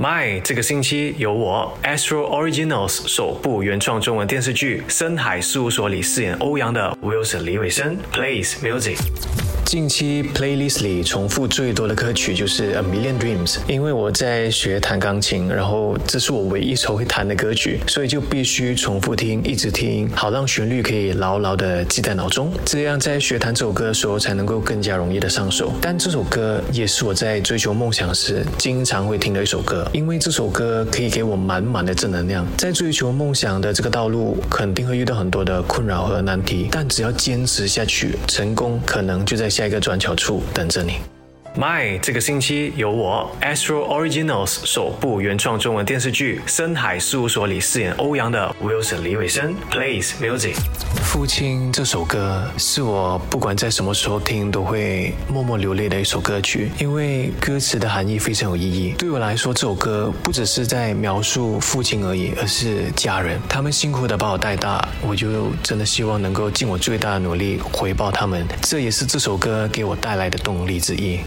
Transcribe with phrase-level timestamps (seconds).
[0.00, 9.49] My 这个星期由我 Astro Originals 首部原创中文电视剧《深海事务所》里饰演欧阳的 Wilson 李伟生 plays music。
[9.70, 25.72] 近期 playlist 里重复最多的歌曲就是《A Million Dreams》，因为我在学弹钢琴，然后这是我唯一首会弹的歌曲，所以就必须重复听，一直听，好让旋律可以牢牢的记在脑中，这样在学弹这首歌的时候才能够更加容易的上手。
[25.80, 32.44] 但这首歌也是我在追求梦想时经常会听的一首歌，因为这首歌可以给我满满的正能量。
[32.58, 39.48] 在追求梦想的这个道路，肯定会遇到很多的困扰和难题，但只要坚持下去，成功可能就在。
[39.60, 41.19] 下一个转角处等着你。
[41.56, 50.54] My 这个星期由我 Astro Originals 首部原创中文电视剧《深海事务所》里饰演欧阳的 Wilson 李伟生 plays music。
[51.02, 58.94] 父亲这首歌是我不管在什么时候听都会默默流泪的一首歌曲，因为歌词的含义非常有意义。
[58.96, 68.46] 对我来说，这首歌不只是在描述父亲而已，而是家人，他们辛苦的把我带大，我就真的希望能够尽我最大的努力回报他们。
[68.62, 71.18] 这也是这首歌给我带来的动力之一。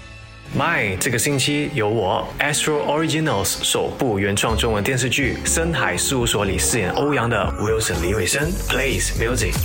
[0.55, 9.55] My 这个星期由我 Astro Originals 首部原创中文电视剧《深海事务所》里饰演欧阳的 Wilson 李伟生 plays music。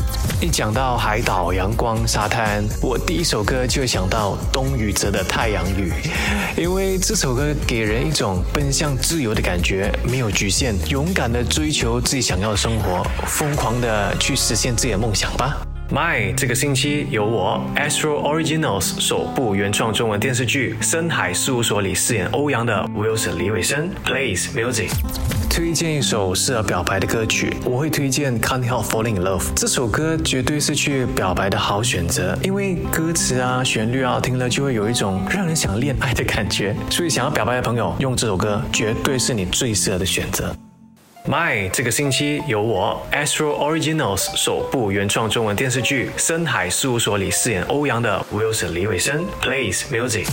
[0.40, 5.92] 一讲到海岛、阳光、沙滩，我第一首歌就会想到冬雨泽的《太阳雨》，
[6.58, 15.67] 因为这首歌给人一种奔向自由的感觉，没有局限，勇敢的追求自己想要的生活，疯狂的去实现自己的梦想吧。
[15.90, 24.90] My 这个星期由我 Astro Originals 首部原创中文电视剧《深海事务所》里饰演欧阳的 Wilson 李伟生 plays music。
[25.48, 29.46] 推荐一首适合表白的歌曲，我会推荐 Can't Help Falling in Love。
[29.56, 36.76] 这首歌绝对是去表白的好选择，因为歌词啊、旋律啊，听了就会有一种让人想恋爱的感觉。
[36.90, 40.54] 所以想要表白的朋友，用这首歌绝对是你最适合的选择。
[41.28, 50.26] My 这个星期由我 Astro Originals 首部原创中文电视剧《深海事务所》里饰演欧阳的 Wilson 李伟生 plays music。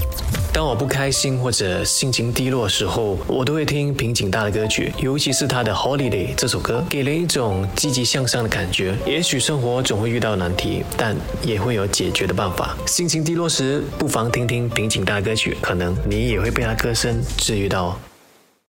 [0.53, 8.95] 当我不开心或者心情低落的时候，我都会听平井大的歌曲，尤其是他的 Holiday 这首歌，给人一种积极向上的感觉。
[9.05, 11.13] 也许生活总会遇到难题，但
[11.43, 12.73] 也会有解决的办法。
[12.85, 17.99] 心情低落时，不妨听听平井大的歌曲，可能你也会被他歌声治愈到。